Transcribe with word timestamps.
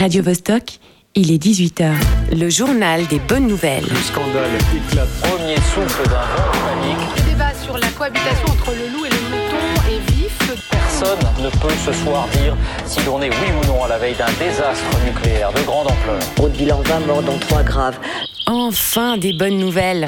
Radio 0.00 0.22
Vostok, 0.22 0.78
il 1.14 1.30
est 1.30 1.36
18h. 1.36 1.92
Le 2.32 2.48
journal 2.48 3.06
des 3.08 3.18
bonnes 3.18 3.46
nouvelles. 3.46 3.84
Le 3.86 3.96
scandale 3.96 4.48
éclate. 4.74 5.06
Premier 5.20 5.56
souffle 5.56 6.04
d'un 6.04 6.24
vent 6.24 6.52
panique. 6.64 7.16
Le 7.18 7.30
débat 7.30 7.52
sur 7.62 7.76
la 7.76 7.86
cohabitation 7.88 8.46
entre 8.48 8.70
le 8.70 8.90
loup 8.94 9.04
et 9.04 9.10
le 9.10 9.20
mouton 9.28 9.90
est 9.90 10.10
vif. 10.10 10.38
Personne 10.70 11.18
ne 11.44 11.50
peut 11.50 11.74
ce 11.84 11.92
soir 11.92 12.26
dire 12.28 12.56
si 12.86 13.04
l'on 13.04 13.20
est 13.20 13.28
oui 13.28 13.52
ou 13.62 13.66
non 13.66 13.84
à 13.84 13.88
la 13.88 13.98
veille 13.98 14.14
d'un 14.14 14.32
désastre 14.38 14.86
nucléaire 15.04 15.52
de 15.52 15.60
grande 15.66 15.88
ampleur. 15.88 16.18
Au 16.42 16.48
bilan 16.48 16.80
20 16.82 17.00
morts 17.00 17.22
dont 17.22 17.38
3 17.38 17.62
graves. 17.62 17.98
Enfin 18.46 19.18
des 19.18 19.34
bonnes 19.34 19.58
nouvelles. 19.58 20.06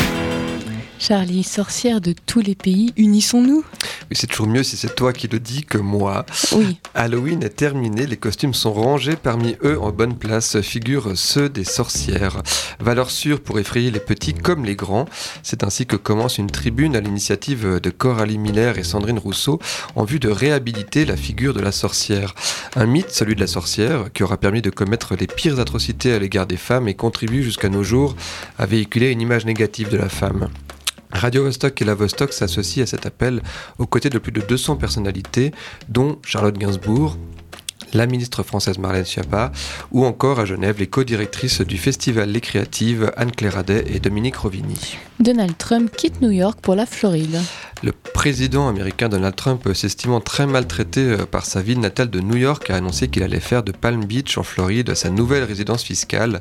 Charlie, 1.02 1.42
sorcière 1.42 2.00
de 2.00 2.14
tous 2.26 2.38
les 2.38 2.54
pays, 2.54 2.92
unissons-nous 2.96 3.64
Oui, 3.82 4.12
c'est 4.12 4.28
toujours 4.28 4.46
mieux 4.46 4.62
si 4.62 4.76
c'est 4.76 4.94
toi 4.94 5.12
qui 5.12 5.26
le 5.26 5.40
dis 5.40 5.64
que 5.64 5.76
moi. 5.76 6.24
Oui. 6.52 6.78
Halloween 6.94 7.42
est 7.42 7.56
terminé, 7.56 8.06
les 8.06 8.16
costumes 8.16 8.54
sont 8.54 8.72
rangés. 8.72 9.16
Parmi 9.16 9.56
eux, 9.64 9.80
en 9.80 9.90
bonne 9.90 10.16
place, 10.16 10.60
figurent 10.60 11.16
ceux 11.16 11.48
des 11.48 11.64
sorcières. 11.64 12.40
Valeur 12.78 13.10
sûre 13.10 13.40
pour 13.40 13.58
effrayer 13.58 13.90
les 13.90 13.98
petits 13.98 14.32
comme 14.32 14.64
les 14.64 14.76
grands. 14.76 15.06
C'est 15.42 15.64
ainsi 15.64 15.86
que 15.86 15.96
commence 15.96 16.38
une 16.38 16.52
tribune 16.52 16.94
à 16.94 17.00
l'initiative 17.00 17.80
de 17.80 17.90
Coralie 17.90 18.38
Miller 18.38 18.78
et 18.78 18.84
Sandrine 18.84 19.18
Rousseau 19.18 19.58
en 19.96 20.04
vue 20.04 20.20
de 20.20 20.28
réhabiliter 20.28 21.04
la 21.04 21.16
figure 21.16 21.52
de 21.52 21.60
la 21.60 21.72
sorcière. 21.72 22.32
Un 22.76 22.86
mythe, 22.86 23.10
celui 23.10 23.34
de 23.34 23.40
la 23.40 23.48
sorcière, 23.48 24.12
qui 24.12 24.22
aura 24.22 24.36
permis 24.36 24.62
de 24.62 24.70
commettre 24.70 25.16
les 25.16 25.26
pires 25.26 25.58
atrocités 25.58 26.12
à 26.12 26.20
l'égard 26.20 26.46
des 26.46 26.56
femmes 26.56 26.86
et 26.86 26.94
contribue 26.94 27.42
jusqu'à 27.42 27.70
nos 27.70 27.82
jours 27.82 28.14
à 28.56 28.66
véhiculer 28.66 29.10
une 29.10 29.20
image 29.20 29.46
négative 29.46 29.88
de 29.88 29.96
la 29.96 30.08
femme. 30.08 30.48
Radio 31.12 31.44
Vostok 31.44 31.80
et 31.82 31.84
la 31.84 31.94
Vostok 31.94 32.32
s'associent 32.32 32.84
à 32.84 32.86
cet 32.86 33.06
appel 33.06 33.42
aux 33.78 33.86
côtés 33.86 34.10
de 34.10 34.18
plus 34.18 34.32
de 34.32 34.40
200 34.40 34.76
personnalités, 34.76 35.52
dont 35.88 36.18
Charlotte 36.24 36.56
Gainsbourg, 36.56 37.16
la 37.92 38.06
ministre 38.06 38.42
française 38.42 38.78
Marlène 38.78 39.04
Schiappa, 39.04 39.52
ou 39.90 40.06
encore 40.06 40.40
à 40.40 40.44
Genève 40.44 40.78
les 40.78 40.86
co-directrices 40.86 41.60
du 41.60 41.76
festival 41.76 42.30
Les 42.30 42.40
Créatives, 42.40 43.12
Anne-Claire 43.16 43.58
Adet 43.58 43.84
et 43.94 44.00
Dominique 44.00 44.36
Rovini. 44.36 44.96
Donald 45.20 45.56
Trump 45.58 45.94
quitte 45.94 46.20
New 46.22 46.30
York 46.30 46.58
pour 46.62 46.74
la 46.74 46.86
Floride. 46.86 47.38
Le 47.82 47.92
président 48.22 48.68
américain 48.68 49.08
Donald 49.08 49.34
Trump, 49.34 49.68
s'estimant 49.74 50.20
très 50.20 50.46
maltraité 50.46 51.00
euh, 51.00 51.26
par 51.26 51.44
sa 51.44 51.60
ville 51.60 51.80
natale 51.80 52.08
de 52.08 52.20
New 52.20 52.36
York, 52.36 52.70
a 52.70 52.76
annoncé 52.76 53.08
qu'il 53.08 53.24
allait 53.24 53.40
faire 53.40 53.64
de 53.64 53.72
Palm 53.72 54.04
Beach 54.04 54.38
en 54.38 54.44
Floride 54.44 54.94
sa 54.94 55.10
nouvelle 55.10 55.42
résidence 55.42 55.82
fiscale. 55.82 56.40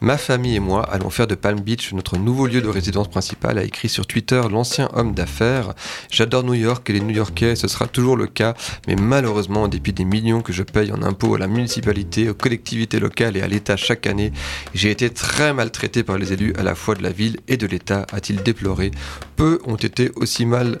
Ma 0.00 0.18
famille 0.18 0.56
et 0.56 0.58
moi 0.58 0.82
allons 0.82 1.10
faire 1.10 1.28
de 1.28 1.36
Palm 1.36 1.60
Beach 1.60 1.92
notre 1.92 2.18
nouveau 2.18 2.48
lieu 2.48 2.60
de 2.60 2.66
résidence 2.66 3.08
principal, 3.08 3.56
a 3.56 3.62
écrit 3.62 3.88
sur 3.88 4.04
Twitter 4.04 4.42
l'ancien 4.50 4.88
homme 4.94 5.14
d'affaires. 5.14 5.74
J'adore 6.10 6.42
New 6.42 6.54
York 6.54 6.90
et 6.90 6.94
les 6.94 7.00
New-Yorkais, 7.00 7.54
ce 7.54 7.68
sera 7.68 7.86
toujours 7.86 8.16
le 8.16 8.26
cas, 8.26 8.54
mais 8.88 8.96
malheureusement, 8.96 9.62
en 9.62 9.68
dépit 9.68 9.92
des 9.92 10.04
millions 10.04 10.42
que 10.42 10.52
je 10.52 10.64
paye 10.64 10.90
en 10.90 11.04
impôts 11.04 11.36
à 11.36 11.38
la 11.38 11.46
municipalité, 11.46 12.30
aux 12.30 12.34
collectivités 12.34 12.98
locales 12.98 13.36
et 13.36 13.42
à 13.42 13.46
l'État 13.46 13.76
chaque 13.76 14.08
année, 14.08 14.32
j'ai 14.74 14.90
été 14.90 15.08
très 15.08 15.54
maltraité 15.54 16.02
par 16.02 16.18
les 16.18 16.32
élus 16.32 16.52
à 16.58 16.64
la 16.64 16.74
fois 16.74 16.96
de 16.96 17.02
la 17.04 17.10
ville 17.10 17.38
et 17.46 17.56
de 17.56 17.68
l'État, 17.68 18.06
a-t-il 18.10 18.42
déploré. 18.42 18.90
Peu 19.36 19.60
ont 19.66 19.76
été 19.76 20.10
aussi 20.16 20.46
mal 20.46 20.78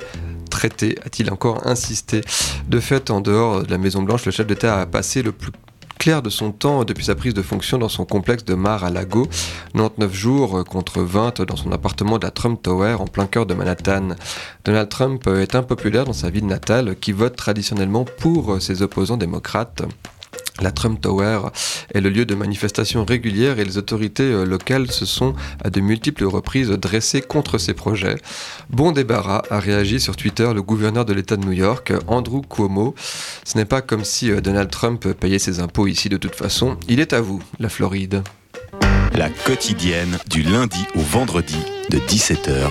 traités, 0.62 0.96
a-t-il 1.04 1.28
encore 1.32 1.66
insisté. 1.66 2.20
De 2.68 2.78
fait, 2.78 3.10
en 3.10 3.20
dehors 3.20 3.64
de 3.64 3.70
la 3.72 3.78
Maison-Blanche, 3.78 4.26
le 4.26 4.30
chef 4.30 4.46
d'État 4.46 4.80
a 4.80 4.86
passé 4.86 5.20
le 5.20 5.32
plus 5.32 5.50
clair 5.98 6.22
de 6.22 6.30
son 6.30 6.52
temps 6.52 6.84
depuis 6.84 7.04
sa 7.04 7.16
prise 7.16 7.34
de 7.34 7.42
fonction 7.42 7.78
dans 7.78 7.88
son 7.88 8.04
complexe 8.04 8.44
de 8.44 8.54
Mar 8.54 8.84
à 8.84 8.90
Lago, 8.90 9.26
99 9.74 10.14
jours 10.14 10.64
contre 10.64 11.00
20 11.00 11.42
dans 11.42 11.56
son 11.56 11.72
appartement 11.72 12.20
de 12.20 12.26
la 12.26 12.30
Trump 12.30 12.62
Tower 12.62 12.94
en 13.00 13.06
plein 13.06 13.26
cœur 13.26 13.44
de 13.44 13.54
Manhattan. 13.54 14.10
Donald 14.64 14.88
Trump 14.88 15.26
est 15.26 15.56
impopulaire 15.56 16.04
dans 16.04 16.12
sa 16.12 16.30
ville 16.30 16.46
natale 16.46 16.94
qui 16.94 17.10
vote 17.10 17.34
traditionnellement 17.34 18.04
pour 18.04 18.62
ses 18.62 18.82
opposants 18.82 19.16
démocrates. 19.16 19.82
La 20.60 20.70
Trump 20.70 21.00
Tower 21.00 21.48
est 21.94 22.00
le 22.00 22.10
lieu 22.10 22.26
de 22.26 22.34
manifestations 22.34 23.04
régulières 23.04 23.58
et 23.58 23.64
les 23.64 23.78
autorités 23.78 24.24
euh, 24.24 24.44
locales 24.44 24.90
se 24.90 25.06
sont 25.06 25.34
à 25.64 25.70
de 25.70 25.80
multiples 25.80 26.24
reprises 26.24 26.68
dressées 26.68 27.22
contre 27.22 27.58
ces 27.58 27.74
projets. 27.74 28.16
Bon 28.68 28.92
débarras 28.92 29.42
a 29.50 29.58
réagi 29.58 29.98
sur 29.98 30.14
Twitter 30.14 30.50
le 30.54 30.62
gouverneur 30.62 31.04
de 31.04 31.14
l'État 31.14 31.36
de 31.36 31.44
New 31.44 31.52
York, 31.52 31.92
Andrew 32.06 32.42
Cuomo. 32.42 32.94
Ce 33.44 33.56
n'est 33.56 33.64
pas 33.64 33.80
comme 33.80 34.04
si 34.04 34.30
euh, 34.30 34.40
Donald 34.40 34.70
Trump 34.70 35.12
payait 35.14 35.38
ses 35.38 35.60
impôts 35.60 35.86
ici 35.86 36.08
de 36.08 36.18
toute 36.18 36.34
façon. 36.34 36.76
Il 36.88 37.00
est 37.00 37.12
à 37.12 37.20
vous, 37.20 37.42
la 37.58 37.68
Floride. 37.68 38.22
La 39.14 39.28
quotidienne 39.28 40.18
du 40.30 40.42
lundi 40.42 40.84
au 40.94 41.00
vendredi 41.00 41.58
de 41.90 41.98
17h 41.98 42.70